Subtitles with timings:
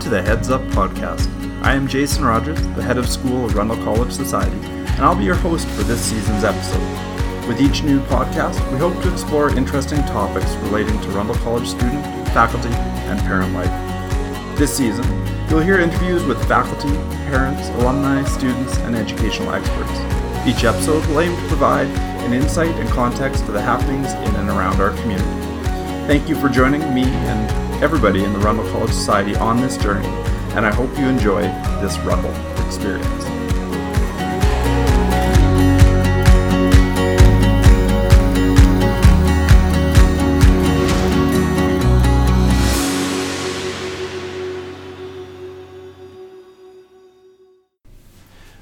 [0.00, 1.28] to the Heads Up podcast.
[1.62, 5.24] I am Jason Rogers, the head of school of Rundle College Society, and I'll be
[5.24, 7.46] your host for this season's episode.
[7.46, 12.02] With each new podcast, we hope to explore interesting topics relating to Rundle College student,
[12.28, 13.68] faculty, and parent life.
[14.58, 15.04] This season,
[15.50, 16.94] you'll hear interviews with faculty,
[17.28, 20.00] parents, alumni, students, and educational experts.
[20.46, 21.88] Each episode will aim to provide
[22.24, 25.28] an insight and context to the happenings in and around our community.
[26.06, 30.06] Thank you for joining me and everybody in the Rundle College Society on this journey,
[30.54, 31.40] and I hope you enjoy
[31.80, 32.30] this Rundle
[32.66, 33.24] experience.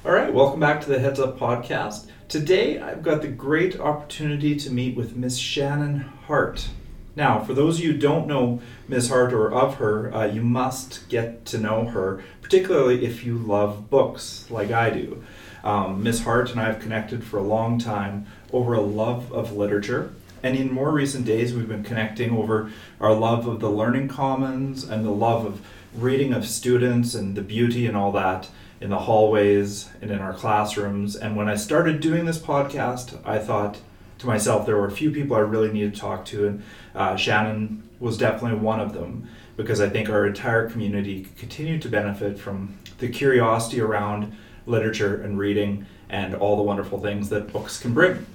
[0.05, 2.09] All right, welcome back to the Heads Up podcast.
[2.29, 6.69] Today I've got the great opportunity to meet with Miss Shannon Harte.
[7.19, 9.09] Now, for those of you who don't know Ms.
[9.09, 13.91] Harte or of her, uh, you must get to know her, particularly if you love
[13.91, 15.25] books like I do.
[15.65, 16.23] Um, Ms.
[16.23, 20.13] Harte and I have connected for a long time over a love of literature.
[20.45, 24.85] And in more recent days, we've been connecting over our love of the learning commons
[24.85, 25.67] and the love of
[25.97, 28.49] reading of students and the beauty and all that
[28.81, 31.17] in the hallways and in our classrooms.
[31.17, 33.79] And when I started doing this podcast, I thought
[34.19, 36.63] to myself there were a few people I really needed to talk to, and
[36.95, 41.89] uh, Shannon was definitely one of them because I think our entire community continued to
[41.89, 47.81] benefit from the curiosity around literature and reading and all the wonderful things that books
[47.81, 48.27] can bring.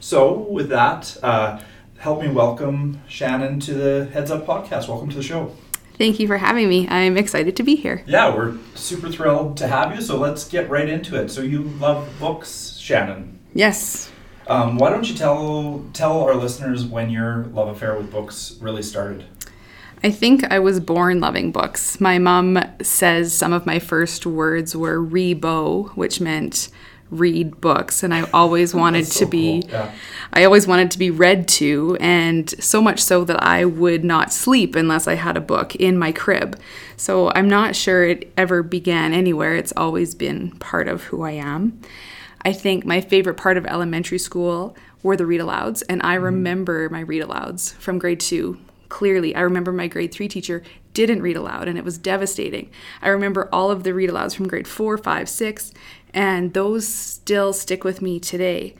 [0.00, 1.60] So, with that, uh,
[1.98, 4.88] help me welcome Shannon to the Heads Up podcast.
[4.88, 5.56] Welcome to the show.
[5.96, 6.88] Thank you for having me.
[6.88, 8.02] I'm excited to be here.
[8.06, 10.02] Yeah, we're super thrilled to have you.
[10.02, 11.30] So, let's get right into it.
[11.30, 13.38] So, you love books, Shannon?
[13.54, 14.10] Yes,
[14.46, 18.82] um, why don't you tell tell our listeners when your love affair with books really
[18.82, 19.24] started?
[20.02, 21.98] I think I was born loving books.
[21.98, 26.68] My mom says some of my first words were "rebo," which meant
[27.10, 29.70] read books and I always wanted so to be cool.
[29.70, 29.92] yeah.
[30.32, 34.32] I always wanted to be read to and so much so that I would not
[34.32, 36.58] sleep unless I had a book in my crib.
[36.96, 39.54] So I'm not sure it ever began anywhere.
[39.54, 41.80] It's always been part of who I am.
[42.44, 45.82] I think my favorite part of elementary school were the read alouds.
[45.88, 46.24] And I mm-hmm.
[46.24, 49.34] remember my read alouds from grade two clearly.
[49.34, 50.62] I remember my grade three teacher
[50.92, 52.70] didn't read aloud and it was devastating.
[53.02, 55.72] I remember all of the read alouds from grade four, five, six,
[56.12, 58.74] and those still stick with me today.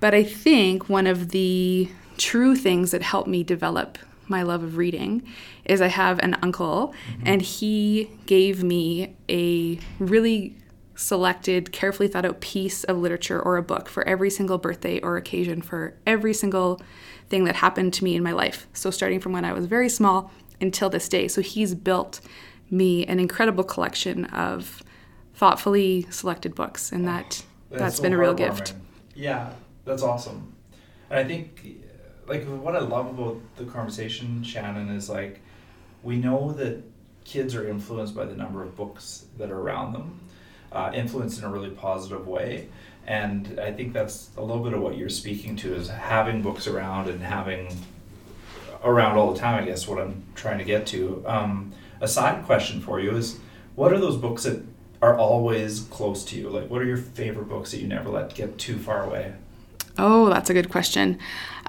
[0.00, 3.98] But I think one of the true things that helped me develop
[4.28, 5.22] my love of reading
[5.64, 7.22] is I have an uncle mm-hmm.
[7.26, 10.54] and he gave me a really
[10.98, 15.16] selected, carefully thought out piece of literature or a book for every single birthday or
[15.16, 16.82] occasion for every single
[17.28, 18.66] thing that happened to me in my life.
[18.72, 21.28] So, starting from when I was very small until this day.
[21.28, 22.20] So, he's built
[22.68, 24.82] me an incredible collection of
[25.34, 28.74] thoughtfully selected books, and that that's, that's so been a real gift.
[29.14, 29.52] Yeah,
[29.84, 30.52] that's awesome.
[31.10, 31.84] And I think,
[32.26, 35.40] like, what I love about the conversation, Shannon, is like,
[36.02, 36.82] we know that
[37.24, 40.20] kids are influenced by the number of books that are around them
[40.72, 42.68] uh, influenced in a really positive way.
[43.06, 46.66] And I think that's a little bit of what you're speaking to is having books
[46.66, 47.74] around and having
[48.84, 51.24] around all the time, I guess, what I'm trying to get to.
[51.26, 53.38] Um, a side question for you is
[53.74, 54.62] what are those books that
[55.00, 56.50] are always close to you?
[56.50, 59.34] Like, what are your favorite books that you never let get too far away?
[59.98, 61.18] Oh, that's a good question.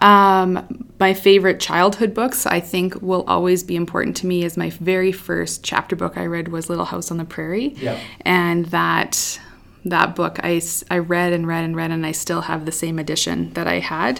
[0.02, 4.44] Um, my favorite childhood books, I think, will always be important to me.
[4.44, 8.00] Is my very first chapter book I read was Little House on the Prairie, yeah.
[8.22, 9.40] and that
[9.86, 13.00] that book I, I read and read and read and I still have the same
[13.00, 14.20] edition that I had.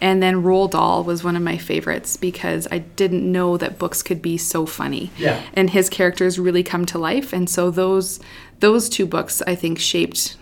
[0.00, 4.02] And then Roald Dahl was one of my favorites because I didn't know that books
[4.02, 5.10] could be so funny.
[5.16, 5.42] Yeah.
[5.54, 8.20] And his characters really come to life and so those
[8.60, 10.36] those two books I think shaped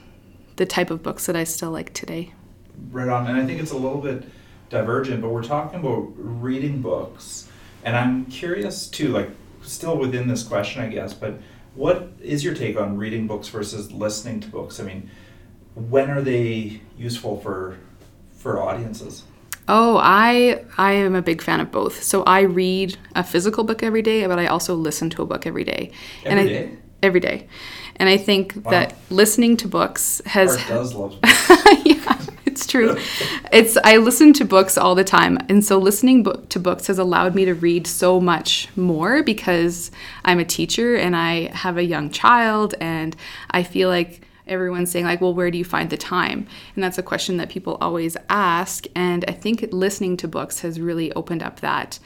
[0.56, 2.34] the type of books that I still like today.
[2.90, 3.26] Right on.
[3.26, 4.24] And I think it's a little bit
[4.70, 7.48] divergent, but we're talking about reading books,
[7.84, 9.30] and I'm curious too, like
[9.62, 11.38] still within this question, I guess, but
[11.74, 14.80] what is your take on reading books versus listening to books?
[14.80, 15.10] I mean,
[15.74, 17.78] when are they useful for
[18.32, 19.22] for audiences?
[19.68, 22.02] Oh, I I am a big fan of both.
[22.02, 25.46] So I read a physical book every day, but I also listen to a book
[25.46, 25.92] every day.
[26.24, 26.78] Every and I, day?
[27.02, 27.46] Every day.
[27.96, 28.70] And I think wow.
[28.70, 31.16] that listening to books has Art does love
[31.84, 32.18] yeah
[32.58, 32.96] it's true.
[33.52, 36.98] It's I listen to books all the time, and so listening bo- to books has
[36.98, 39.90] allowed me to read so much more because
[40.24, 43.14] I'm a teacher and I have a young child, and
[43.50, 46.96] I feel like everyone's saying like well where do you find the time and that's
[46.96, 51.42] a question that people always ask and i think listening to books has really opened
[51.42, 51.98] up that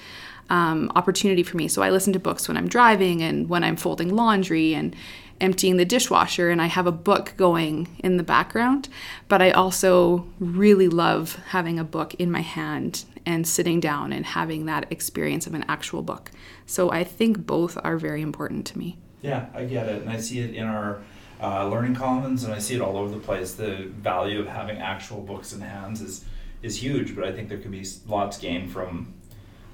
[0.50, 1.66] um, opportunity for me.
[1.66, 4.94] So I listen to books when I'm driving and when I'm folding laundry and
[5.42, 8.88] emptying the dishwasher, and I have a book going in the background.
[9.28, 14.24] But I also really love having a book in my hand and sitting down and
[14.24, 16.30] having that experience of an actual book.
[16.66, 18.98] So I think both are very important to me.
[19.20, 20.02] Yeah, I get it.
[20.02, 21.00] And I see it in our
[21.40, 23.52] uh, learning commons and I see it all over the place.
[23.54, 26.24] The value of having actual books in hands is,
[26.62, 29.14] is huge, but I think there could be lots gained from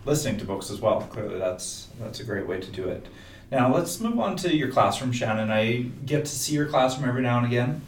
[0.04, 1.00] listening to books as well.
[1.02, 3.06] Clearly, that's, that's a great way to do it.
[3.50, 5.50] Now, let's move on to your classroom, Shannon.
[5.50, 7.80] I get to see your classroom every now and again,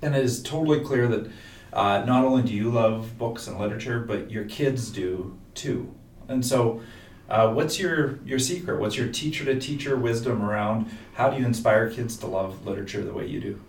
[0.00, 1.30] and it is totally clear that
[1.72, 5.92] uh, not only do you love books and literature, but your kids do too.
[6.28, 6.82] And so,
[7.28, 8.78] uh, what's your your secret?
[8.78, 13.02] What's your teacher to teacher wisdom around how do you inspire kids to love literature
[13.02, 13.60] the way you do?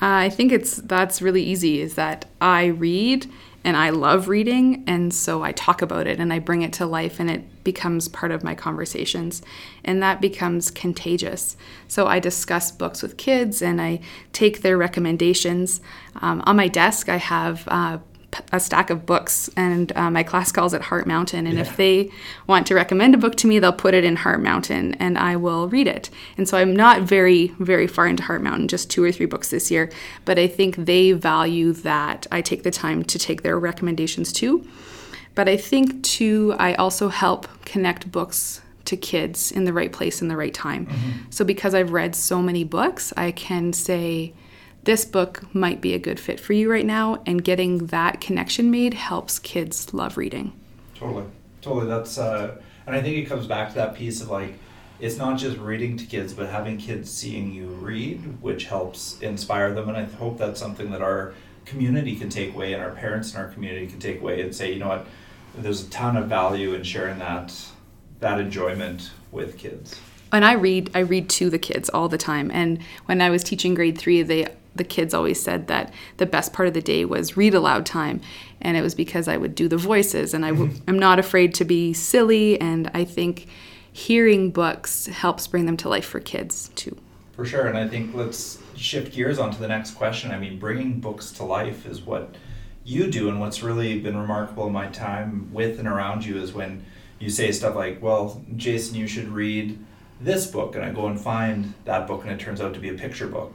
[0.00, 1.80] Uh, I think it's that's really easy.
[1.80, 3.26] Is that I read
[3.64, 6.86] and I love reading, and so I talk about it and I bring it to
[6.86, 9.42] life, and it becomes part of my conversations,
[9.84, 11.56] and that becomes contagious.
[11.88, 14.00] So I discuss books with kids, and I
[14.32, 15.80] take their recommendations.
[16.16, 17.98] Um, on my desk, I have uh,
[18.52, 21.46] a stack of books, and uh, my class calls it Harte Mountain.
[21.46, 21.62] And yeah.
[21.62, 22.10] if they
[22.46, 25.36] want to recommend a book to me, they'll put it in Harte Mountain, and I
[25.36, 26.10] will read it.
[26.36, 29.50] And so I'm not very, very far into Harte Mountain, just two or three books
[29.50, 29.90] this year.
[30.24, 34.66] But I think they value that I take the time to take their recommendations too.
[35.34, 40.20] But I think too, I also help connect books to kids in the right place
[40.20, 40.86] in the right time.
[40.86, 41.10] Mm-hmm.
[41.30, 44.34] So because I've read so many books, I can say
[44.84, 48.70] this book might be a good fit for you right now and getting that connection
[48.70, 50.52] made helps kids love reading.
[50.94, 51.24] Totally.
[51.60, 51.86] Totally.
[51.86, 52.56] That's uh,
[52.86, 54.54] and i think it comes back to that piece of like
[54.98, 59.72] it's not just reading to kids but having kids seeing you read which helps inspire
[59.72, 59.88] them.
[59.88, 61.34] And i hope that's something that our
[61.64, 64.72] community can take away and our parents in our community can take away and say
[64.72, 65.06] you know what?
[65.54, 67.54] There's a ton of value in sharing that
[68.20, 70.00] that enjoyment with kids.
[70.32, 72.50] And I read I read to the kids all the time.
[72.50, 76.52] And when I was teaching grade three, they the kids always said that the best
[76.52, 78.20] part of the day was read aloud time.
[78.60, 80.84] And it was because i would do the voices and i w- mm-hmm.
[80.88, 83.48] i'm not afraid to be silly and i think
[83.92, 86.96] hearing books helps bring them to life for kids too.
[87.32, 90.30] For sure and i think let's shift gears on to the next question.
[90.30, 92.34] I mean bringing books to life is what
[92.84, 96.52] you do and what's really been remarkable in my time with and around you is
[96.52, 96.84] when
[97.20, 99.78] you say stuff like well jason you should read
[100.20, 102.88] this book and i go and find that book and it turns out to be
[102.88, 103.54] a picture book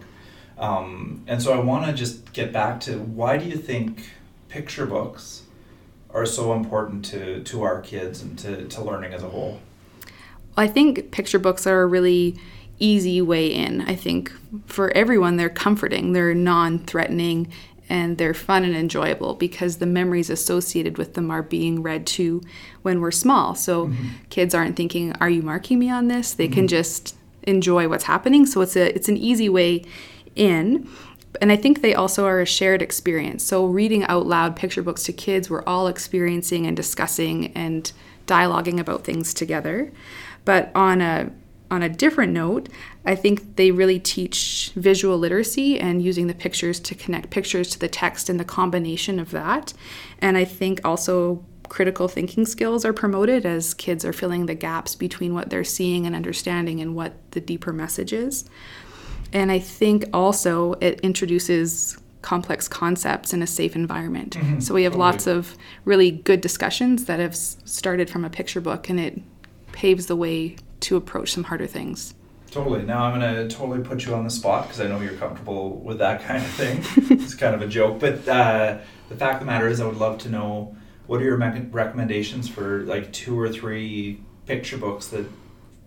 [0.58, 4.10] um, and so I want to just get back to why do you think
[4.50, 5.44] picture books
[6.10, 9.60] are so important to, to our kids and to, to learning as a whole?
[10.56, 12.40] I think picture books are a really
[12.80, 13.82] easy way in.
[13.82, 14.32] I think
[14.66, 17.52] for everyone, they're comforting, they're non threatening,
[17.90, 22.42] and they're fun and enjoyable because the memories associated with them are being read to
[22.82, 23.56] when we're small.
[23.56, 24.08] So mm-hmm.
[24.30, 26.34] kids aren't thinking, Are you marking me on this?
[26.34, 26.54] They mm-hmm.
[26.54, 28.46] can just enjoy what's happening.
[28.46, 29.84] So it's a it's an easy way
[30.38, 30.90] in.
[31.42, 33.44] And I think they also are a shared experience.
[33.44, 37.92] So, reading out loud picture books to kids, we're all experiencing and discussing and
[38.26, 39.92] dialoguing about things together.
[40.46, 41.32] But on a
[41.70, 42.70] on a different note,
[43.06, 47.80] I think they really teach visual literacy and using the pictures to connect pictures to
[47.80, 49.74] the text and the combination of that.
[50.20, 54.96] And I think also critical thinking skills are promoted as kids are filling the gaps
[54.96, 58.46] between what they're seeing and understanding and what the deeper message is.
[59.34, 64.36] And I think also it introduces complex concepts in a safe environment.
[64.36, 64.60] Mm-hmm.
[64.60, 65.12] So we have totally.
[65.12, 65.56] lots of
[65.86, 69.22] really good discussions that have started from a picture book and it
[69.72, 72.14] paves the way to approach some harder things.
[72.52, 72.84] Totally.
[72.84, 75.78] Now I'm going to totally put you on the spot because I know you're comfortable
[75.78, 76.84] with that kind of thing.
[77.18, 78.00] it's kind of a joke.
[78.00, 78.80] But uh,
[79.10, 82.50] the fact of the matter is, I would love to know what are your recommendations
[82.50, 85.26] for like two or three picture books that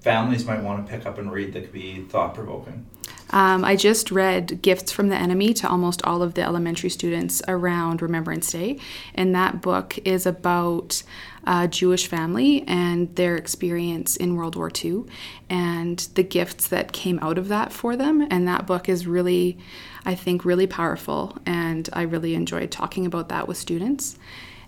[0.00, 2.86] families might want to pick up and read that could be thought provoking?
[3.30, 7.40] Um, I just read Gifts from the Enemy to almost all of the elementary students
[7.48, 8.78] around Remembrance Day.
[9.14, 11.02] And that book is about
[11.44, 15.04] a Jewish family and their experience in World War II
[15.48, 18.26] and the gifts that came out of that for them.
[18.30, 19.58] And that book is really,
[20.04, 21.38] I think, really powerful.
[21.46, 24.18] And I really enjoyed talking about that with students.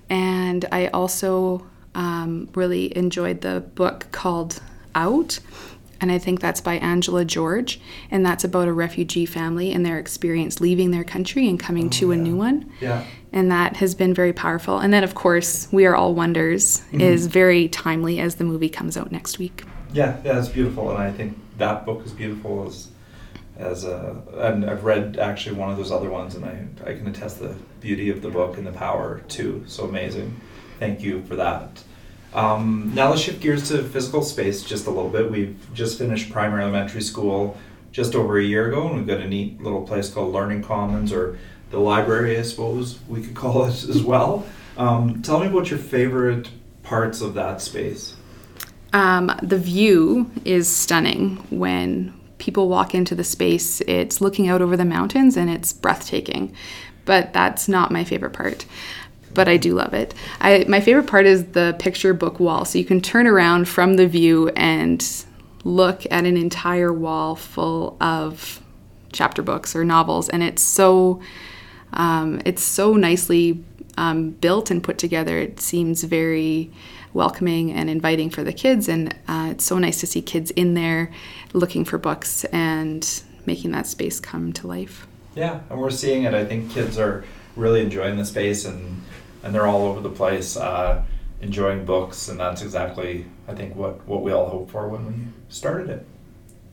[0.09, 4.62] And I also um, really enjoyed the book called
[4.95, 5.40] Out
[6.02, 7.80] and I think that's by Angela George,
[8.11, 11.90] and that's about a refugee family and their experience leaving their country and coming oh,
[11.90, 12.14] to yeah.
[12.14, 12.71] a new one.
[12.80, 13.04] Yeah.
[13.32, 14.78] And that has been very powerful.
[14.78, 17.00] And then, of course, We Are All Wonders mm-hmm.
[17.00, 19.64] is very timely as the movie comes out next week.
[19.94, 22.88] Yeah, yeah, it's beautiful, and I think that book is beautiful as
[23.59, 27.06] as a, and I've read actually one of those other ones, and I I can
[27.06, 29.62] attest the beauty of the book and the power too.
[29.66, 30.40] So amazing.
[30.78, 31.85] Thank you for that.
[32.35, 35.31] Um, now let's shift gears to physical space just a little bit.
[35.31, 37.57] We've just finished primary elementary school
[37.91, 41.12] just over a year ago, and we've got a neat little place called Learning Commons,
[41.12, 41.39] or
[41.71, 44.47] the library, I suppose we could call it as well.
[44.77, 46.49] Um, tell me about your favorite
[46.83, 48.17] parts of that space.
[48.93, 53.81] Um, the view is stunning when people walk into the space.
[53.83, 56.55] It's looking out over the mountains and it's breathtaking.
[57.05, 58.65] But that's not my favorite part.
[59.35, 60.15] But I do love it.
[60.41, 62.65] I, my favorite part is the picture book wall.
[62.65, 65.05] So you can turn around from the view and
[65.65, 68.61] look at an entire wall full of
[69.12, 71.21] chapter books or novels, and it's so
[71.93, 73.62] um, it's so nicely
[73.97, 75.39] um, built and put together.
[75.39, 76.71] It seems very
[77.12, 78.89] welcoming and inviting for the kids.
[78.89, 81.11] And uh, it's so nice to see kids in there
[81.53, 85.07] looking for books and making that space come to life.
[85.35, 86.35] Yeah, and we're seeing it.
[86.35, 87.25] I think kids are
[87.57, 89.03] really enjoying the space and,
[89.42, 91.02] and they're all over the place uh,
[91.40, 92.28] enjoying books.
[92.28, 95.14] And that's exactly, I think, what, what we all hoped for when we
[95.49, 96.06] started it.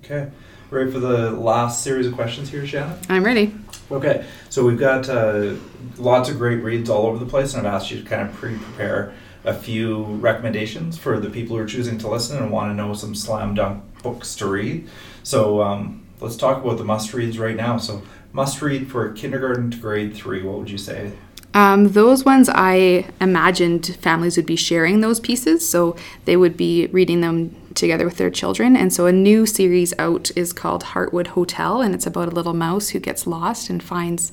[0.03, 0.29] Okay.
[0.69, 2.97] Ready for the last series of questions here, Shannon?
[3.09, 3.55] I'm ready.
[3.91, 5.55] Okay, so we've got uh,
[5.97, 8.35] lots of great reads all over the place, and I've asked you to kind of
[8.35, 9.13] pre prepare
[9.45, 12.93] a few recommendations for the people who are choosing to listen and want to know
[12.93, 14.88] some slam dunk books to read.
[15.23, 17.77] So um, let's talk about the must reads right now.
[17.77, 21.13] So, must read for kindergarten to grade three, what would you say?
[21.53, 26.88] Um, those ones I imagined families would be sharing those pieces, so they would be
[26.88, 28.75] reading them together with their children.
[28.75, 32.53] And so a new series out is called Heartwood Hotel, and it's about a little
[32.53, 34.32] mouse who gets lost and finds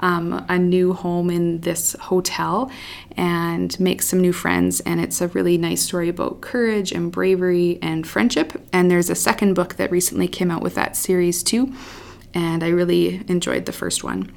[0.00, 2.70] um, a new home in this hotel
[3.16, 4.80] and makes some new friends.
[4.80, 8.60] And it's a really nice story about courage and bravery and friendship.
[8.72, 11.74] And there's a second book that recently came out with that series too.
[12.32, 14.32] And I really enjoyed the first one.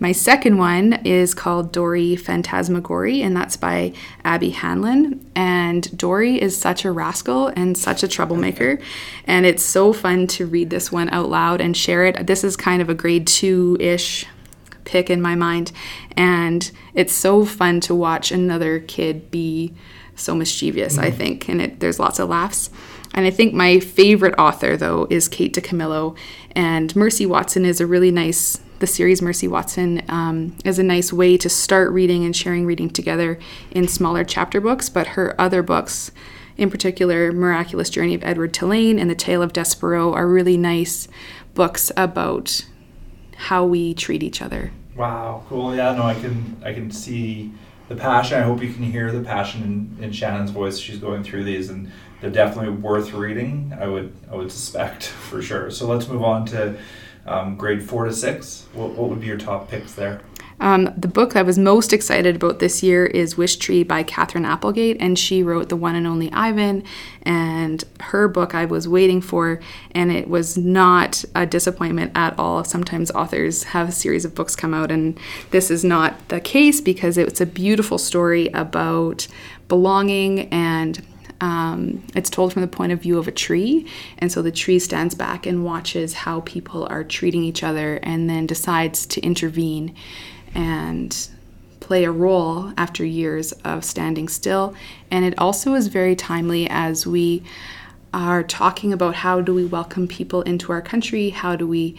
[0.00, 3.92] My second one is called Dory Phantasmagory, and that's by
[4.24, 5.24] Abby Hanlon.
[5.34, 8.78] And Dory is such a rascal and such a troublemaker.
[9.26, 12.26] And it's so fun to read this one out loud and share it.
[12.26, 14.26] This is kind of a grade two ish
[14.84, 15.72] pick in my mind.
[16.16, 19.74] And it's so fun to watch another kid be
[20.14, 21.04] so mischievous, mm-hmm.
[21.04, 21.48] I think.
[21.48, 22.70] And it, there's lots of laughs.
[23.14, 26.16] And I think my favorite author, though, is Kate DiCamillo.
[26.52, 31.12] And Mercy Watson is a really nice, the series Mercy Watson um, is a nice
[31.12, 33.38] way to start reading and sharing reading together
[33.70, 34.88] in smaller chapter books.
[34.88, 36.10] But her other books,
[36.56, 41.08] in particular, Miraculous Journey of Edward Tulane and The Tale of Despereaux, are really nice
[41.54, 42.64] books about
[43.36, 44.70] how we treat each other.
[44.96, 45.74] Wow, cool.
[45.74, 47.52] Yeah, no, I can I can see
[47.88, 48.38] the passion.
[48.38, 50.78] I hope you can hear the passion in, in Shannon's voice.
[50.78, 53.72] She's going through these, and they're definitely worth reading.
[53.78, 55.70] I would I would suspect for sure.
[55.70, 56.78] So let's move on to
[57.28, 58.66] um, grade four to six.
[58.72, 60.22] What, what would be your top picks there?
[60.60, 64.44] Um, the book I was most excited about this year is Wish Tree by Katherine
[64.44, 66.82] Applegate, and she wrote The One and Only Ivan.
[67.22, 69.60] And her book I was waiting for,
[69.92, 72.64] and it was not a disappointment at all.
[72.64, 75.18] Sometimes authors have a series of books come out, and
[75.50, 79.28] this is not the case because it's a beautiful story about
[79.68, 81.06] belonging and
[81.40, 83.86] um, it's told from the point of view of a tree.
[84.18, 88.28] And so the tree stands back and watches how people are treating each other and
[88.28, 89.94] then decides to intervene
[90.54, 91.28] and
[91.80, 94.74] play a role after years of standing still.
[95.10, 97.42] And it also is very timely as we
[98.12, 101.96] are talking about how do we welcome people into our country, how do we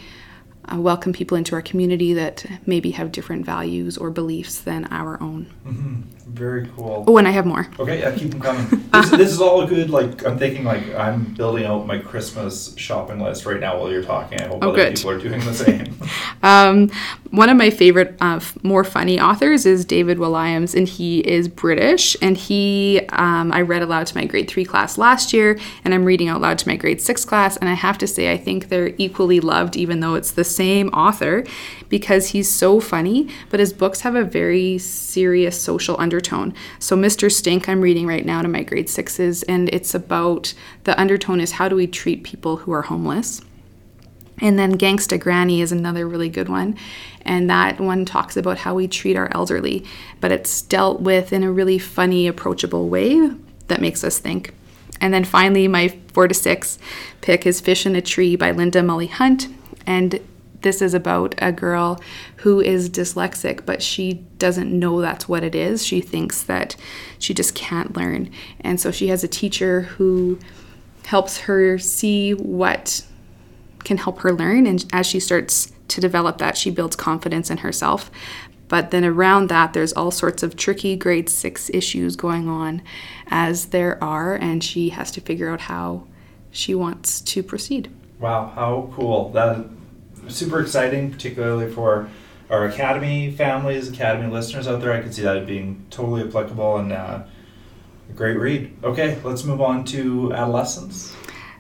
[0.72, 5.22] uh, welcome people into our community that maybe have different values or beliefs than our
[5.22, 5.48] own.
[5.66, 6.02] Mm-hmm.
[6.30, 7.06] Very cool.
[7.08, 7.68] Oh, and I have more.
[7.80, 8.68] Okay, yeah, keep them coming.
[8.94, 9.90] this, this, is all good.
[9.90, 14.04] Like I'm thinking, like I'm building out my Christmas shopping list right now while you're
[14.04, 14.40] talking.
[14.40, 14.96] I hope oh, other good.
[14.96, 15.96] people are doing the same.
[16.44, 16.92] um,
[17.32, 22.16] one of my favorite, uh, more funny authors is David Walliams, and he is British.
[22.22, 26.06] And he, um, I read aloud to my grade three class last year, and I'm
[26.06, 27.58] reading out loud to my grade six class.
[27.58, 30.90] And I have to say, I think they're equally loved, even though it's the same
[30.90, 31.44] author,
[31.90, 33.30] because he's so funny.
[33.50, 36.54] But his books have a very serious social undertone undertone.
[36.80, 37.32] So, Mr.
[37.32, 41.54] Stink, I'm reading right now to my grade sixes, and it's about the undertone is
[41.54, 43.42] how do we treat people who are homeless.
[44.42, 46.78] And then Gangsta Granny is another really good one.
[47.22, 49.86] And that one talks about how we treat our elderly,
[50.20, 53.32] but it's dealt with in a really funny, approachable way
[53.68, 54.54] that makes us think.
[55.02, 56.80] And then finally, my four to six
[57.22, 59.48] pick is Fish in a Tree by Linda Mullaly Hunt.
[59.86, 60.20] And
[60.62, 62.02] this is about a girl
[62.38, 65.86] who is dyslexic, but she doesn't know that's what it is.
[65.86, 66.76] She thinks that
[67.18, 68.30] she just can't learn.
[68.60, 70.40] And so she has a teacher who
[71.06, 73.06] helps her see what
[73.84, 74.68] can help her learn.
[74.68, 78.12] And as she starts to develop that, she builds confidence in herself.
[78.68, 82.84] But then around that, there's all sorts of tricky grade six issues going on,
[83.28, 86.06] as there are, and she has to figure out how
[86.52, 87.90] she wants to proceed.
[88.20, 89.32] Wow, how cool!
[89.32, 89.66] That
[90.30, 92.10] super exciting, particularly for
[92.50, 94.94] our academy families, academy listeners out there.
[94.94, 97.24] I could see that being totally applicable and uh,
[98.10, 98.76] a great read.
[98.84, 101.16] Okay, let's move on to adolescence.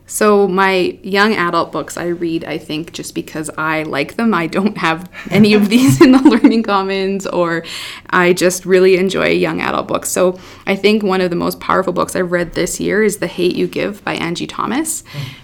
[0.10, 4.34] So, my young adult books I read, I think, just because I like them.
[4.34, 7.64] I don't have any of these in the Learning Commons, or
[8.10, 10.10] I just really enjoy young adult books.
[10.10, 13.28] So, I think one of the most powerful books I've read this year is The
[13.28, 15.04] Hate You Give by Angie Thomas.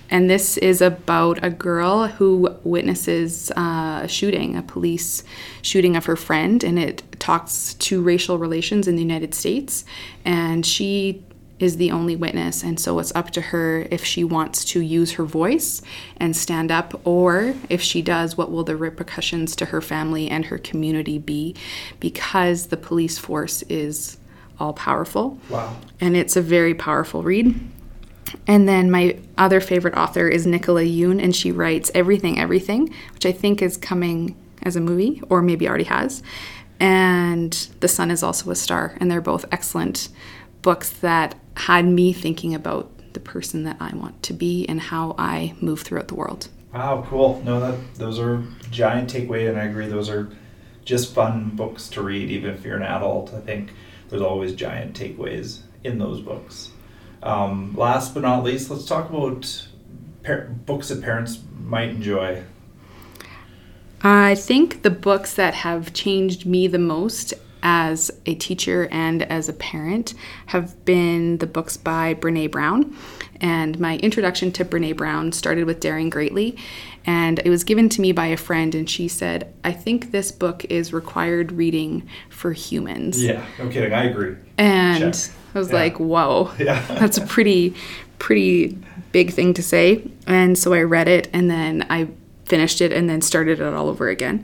[0.10, 5.24] And this is about a girl who witnesses uh, a shooting, a police
[5.62, 9.86] shooting of her friend, and it talks to racial relations in the United States.
[10.24, 11.24] And she
[11.60, 15.14] is the only witness, and so it's up to her if she wants to use
[15.14, 15.82] her voice
[16.18, 20.46] and stand up, or if she does, what will the repercussions to her family and
[20.46, 21.56] her community be
[22.00, 24.18] because the police force is
[24.60, 25.38] all powerful.
[25.50, 25.76] Wow.
[26.00, 27.60] And it's a very powerful read.
[28.48, 33.26] And then my other favorite author is Nicola Yoon, and she writes Everything, Everything, which
[33.26, 36.24] I think is coming as a movie, or maybe already has.
[36.80, 40.10] And The Sun is also a star, and they're both excellent
[40.62, 45.16] books that had me thinking about the person that I want to be and how
[45.18, 46.50] I move throughout the world.
[46.74, 47.42] Wow, cool.
[47.46, 49.88] No, that those are giant takeaway, and I agree.
[49.88, 50.30] Those are
[50.84, 53.34] just fun books to read, even if you're an adult.
[53.34, 53.72] I think
[54.10, 56.72] there's always giant takeaways in those books.
[57.24, 59.68] Um, last but not least, let's talk about
[60.24, 62.44] par- books that parents might enjoy.
[64.02, 67.34] I think the books that have changed me the most
[67.66, 70.14] as a teacher and as a parent
[70.46, 72.96] have been the books by Brene Brown.
[73.42, 76.58] And my introduction to Brene Brown started with Daring Greatly.
[77.08, 80.32] And it was given to me by a friend, and she said, I think this
[80.32, 83.22] book is required reading for humans.
[83.24, 83.94] Yeah, no kidding.
[83.94, 84.36] I agree.
[84.60, 85.32] And Check.
[85.56, 85.76] I was Yeah.
[85.76, 86.84] like, whoa, Yeah.
[87.00, 87.74] that's a pretty,
[88.20, 88.78] pretty
[89.12, 90.04] big thing to say.
[90.28, 92.10] And so I read it and then I
[92.46, 94.44] finished it and then started it all over again.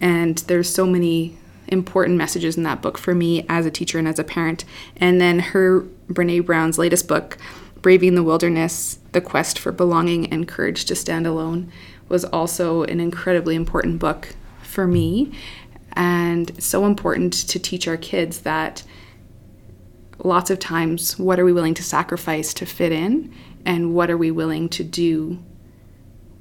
[0.00, 1.36] And there's so many
[1.72, 4.64] important messages in that book for me as a teacher and as a parent.
[4.96, 7.38] And then her, Brene Brown's latest book,
[7.80, 11.72] Braving the Wilderness The Quest for Belonging and Courage to Stand Alone,
[12.08, 14.28] was also an incredibly important book
[14.62, 15.32] for me.
[15.94, 18.82] And so important to teach our kids that
[20.18, 24.16] lots of times what are we willing to sacrifice to fit in and what are
[24.16, 25.42] we willing to do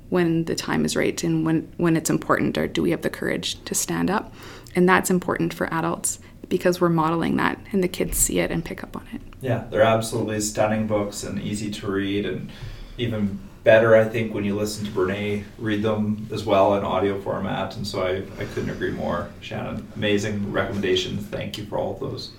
[0.10, 3.10] when the time is right and when when it's important or do we have the
[3.10, 4.34] courage to stand up
[4.76, 8.66] and that's important for adults because we're modeling that and the kids see it and
[8.66, 12.50] pick up on it Yeah, they're absolutely stunning books and easy to read, and
[12.98, 17.20] even better, I think, when you listen to Brene read them as well in audio
[17.22, 17.76] format.
[17.76, 19.30] And so I, I couldn't agree more.
[19.42, 21.26] Shannon, amazing recommendations.
[21.28, 22.32] Thank you for all of those.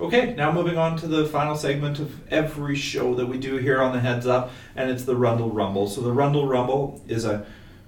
[0.00, 3.80] Okay, now moving on to the final segment of every show that we do here
[3.80, 5.88] on the Heads Up, and it's the Rundle Rumble.
[5.88, 7.46] So the Rundle Rumble is a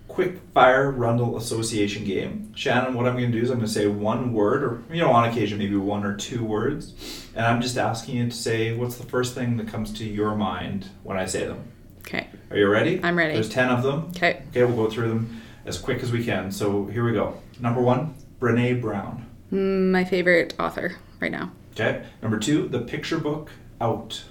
[0.09, 2.53] quick fire Rundle association game.
[2.55, 5.01] Shannon, what I'm going to do is I'm going to say one word, or you
[5.01, 8.75] know, on occasion maybe one or two words, and I'm just asking you to say
[8.75, 11.65] what's the first thing that comes to your mind when I say them.
[12.01, 13.01] okay Are you ready?
[13.03, 13.35] I'm ready.
[13.35, 14.11] There's ten of them.
[14.17, 16.53] okay Okay, we'll go through them as quick as we can.
[16.53, 17.41] So here we go.
[17.61, 19.27] Number one, Brene Brown.
[19.53, 22.05] Mm, my favorite author right now Okay.
[22.23, 24.23] Number two, the picture book out.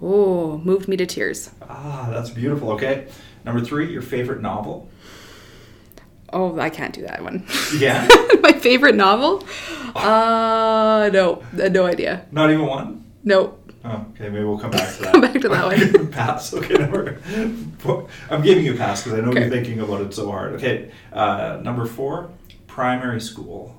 [0.00, 2.70] oh moved me to tears Ah, that's beautiful.
[2.72, 3.08] Okay.
[3.44, 4.88] Number three, your favorite novel.
[6.32, 7.44] Oh i can't do that one
[7.76, 8.06] Yeah.
[8.42, 9.44] my favorite novel
[9.94, 13.04] uh no uh, no idea Not even one.
[13.24, 15.12] no Oh, okay, maybe we'll come back to that.
[15.12, 15.64] Come back to that
[15.94, 16.08] one.
[16.10, 16.52] pass.
[16.52, 17.14] Okay, number.
[17.78, 18.08] Four.
[18.28, 19.42] I'm giving you a pass because I know Okay.
[19.42, 20.54] you're thinking about it so hard.
[20.54, 22.28] Okay, uh, number four,
[22.66, 23.76] primary school.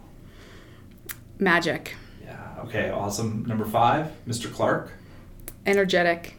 [1.38, 2.38] magic Yeah.
[2.64, 2.90] Okay.
[2.90, 3.46] Awesome.
[3.46, 4.52] Number five, Mr.
[4.52, 4.92] Clark.
[5.66, 6.34] energetic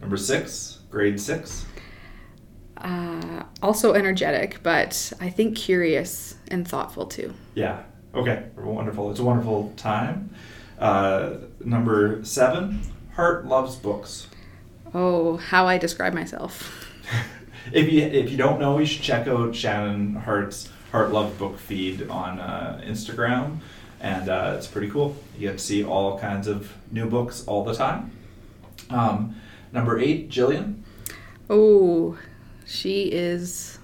[0.00, 1.64] Number six, grade six.
[2.80, 7.82] Uh, also energetic but i think curious and thoughtful too Yeah.
[8.14, 8.44] Okay.
[8.56, 9.10] Wonderful.
[9.10, 10.30] It's a wonderful time.
[10.78, 12.80] Uh, number seven,
[13.14, 14.28] Harte loves books.
[14.94, 16.86] oh how i describe myself
[17.72, 21.58] if you if you don't know, you should check out Shannon Harte's Harte Love Book
[21.58, 23.58] feed on uh, Instagram,
[24.00, 25.16] and uh, it's pretty cool.
[25.36, 28.10] You get to see all kinds of new books all the time.
[28.88, 29.36] Um,
[29.72, 30.82] number eight, Jillian.
[31.50, 32.16] oh
[32.68, 33.78] she is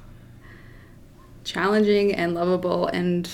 [1.43, 3.29] challenging and lovable and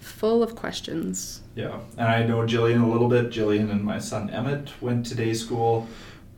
[0.00, 3.30] full of questions Yeah, and I know Jillian a little bit.
[3.30, 5.86] Jillian and my son Emmett went to day school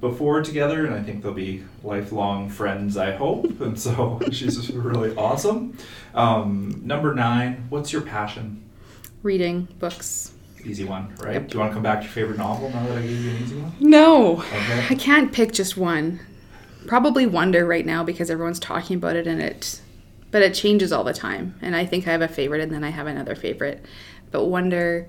[0.01, 3.61] before together, and I think they'll be lifelong friends, I hope.
[3.61, 5.77] And so she's really awesome.
[6.15, 8.63] Um, number nine, what's your passion?
[9.23, 10.33] Reading books.
[10.65, 11.35] Easy one, right?
[11.35, 11.49] Yep.
[11.49, 13.31] Do you want to come back to your favorite novel now that I gave you
[13.31, 13.73] an easy one?
[13.81, 14.41] No.
[14.43, 14.87] Okay.
[14.91, 16.21] I can't pick just one.
[16.87, 19.81] Probably Wonder right now because everyone's talking about it and it
[20.31, 21.59] but it changes all the time.
[21.63, 23.85] And I think I have a favorite and then I have another favorite.
[24.31, 25.09] But Wonder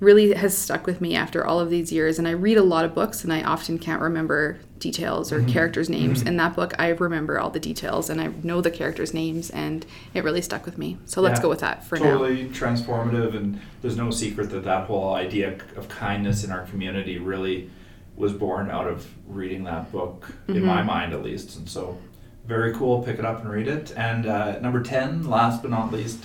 [0.00, 2.18] really has stuck with me after all of these years.
[2.18, 5.48] And I read a lot of books and I often can't remember details or mm-hmm.
[5.48, 6.18] characters' names.
[6.18, 6.28] Mm-hmm.
[6.28, 9.86] In that book, I remember all the details and I know the characters' names and
[10.12, 10.98] it really stuck with me.
[11.06, 12.18] So let's yeah, go with that for totally now.
[12.18, 13.36] Totally transformative.
[13.36, 17.70] And there's no secret that that whole idea of kindness in our community really
[18.16, 20.56] was born out of reading that book, mm-hmm.
[20.56, 20.86] in my mm-hmm.
[20.86, 21.56] mind at least.
[21.56, 21.98] And so
[22.46, 23.02] very cool.
[23.02, 23.92] Pick it up and read it.
[23.96, 26.24] And uh, number 10, last but not least,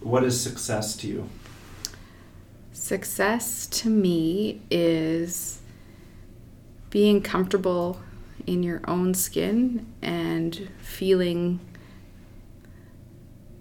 [0.00, 1.28] what is success to you?
[2.72, 5.60] Success to me is
[6.88, 8.00] being comfortable
[8.46, 11.60] in your own skin and feeling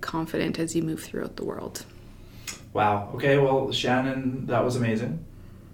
[0.01, 1.85] confident as you move throughout the world.
[2.73, 3.11] Wow.
[3.15, 3.37] Okay.
[3.37, 5.25] Well, Shannon, that was amazing.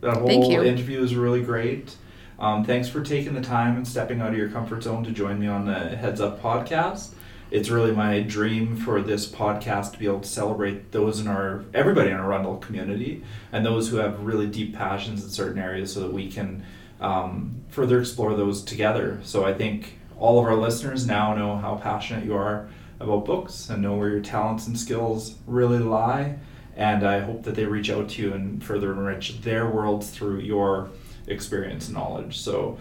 [0.06, 1.96] That whole interview was really great.
[2.38, 5.40] Um, thanks for taking the time and stepping out of your comfort zone to join
[5.40, 7.16] me on the Heads Up podcast
[7.52, 11.64] it's really my dream for this podcast to be able to celebrate those in our
[11.74, 15.94] everybody in our Rundle community and those who have really deep passions in certain areas
[15.94, 16.66] so that we can
[17.00, 19.20] um, further explore those together.
[19.24, 22.68] So I think all of our listeners now know how passionate you are
[23.00, 26.38] about books and know where your talents and skills really lie.
[26.76, 30.40] And I hope that they reach out to you and further enrich their worlds through
[30.40, 30.90] your
[31.28, 32.38] experience and knowledge.
[32.38, 32.78] So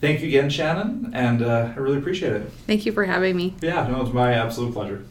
[0.00, 2.50] thank you again, Shannon, and uh, I really appreciate it.
[2.66, 3.54] Thank you for having me.
[3.62, 5.04] Yeah, no, it's my absolute pleasure.